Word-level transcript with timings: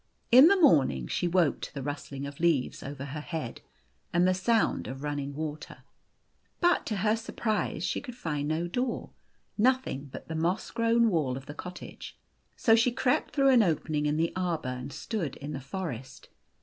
In 0.31 0.47
the 0.47 0.59
morning 0.59 1.05
she 1.07 1.27
woke 1.27 1.61
to 1.61 1.71
the 1.71 1.83
rustling 1.83 2.25
of 2.25 2.39
leaves 2.39 2.79
CJ 2.81 2.87
O 2.87 2.89
over 2.89 3.05
her 3.05 3.19
head, 3.21 3.61
and 4.11 4.27
the 4.27 4.33
sound 4.33 4.87
of 4.87 5.03
running 5.03 5.35
water. 5.35 5.83
But, 6.59 6.87
to 6.87 6.97
her 7.05 7.15
surprise, 7.15 7.83
she 7.83 8.01
could 8.01 8.15
find 8.15 8.47
no 8.47 8.67
door 8.67 9.11
nothing 9.59 10.05
but 10.05 10.27
the 10.27 10.33
moss 10.33 10.71
grown 10.71 11.11
wall 11.11 11.37
of 11.37 11.45
the 11.45 11.53
cottage. 11.53 12.17
So 12.57 12.75
she 12.75 12.91
crept 12.91 13.35
through 13.35 13.49
an 13.49 13.61
opening 13.61 14.07
in 14.07 14.17
the 14.17 14.33
arbour, 14.35 14.69
and 14.69 14.91
stood 14.91 15.35
in 15.35 15.53
the 15.53 15.59
forest. 15.61 16.29